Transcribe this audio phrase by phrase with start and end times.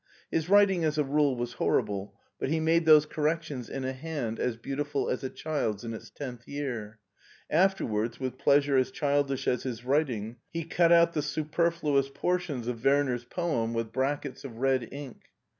[0.31, 4.39] His writing as a rule was horrible, but he made those corrections in a hand
[4.39, 6.97] as beautiful as a child's in its tenth year.
[7.51, 12.67] After wards, with pleasure as childish as bis writing, he cut out the superfluous portions
[12.67, 15.25] of Werner's poem with brackets of red ink.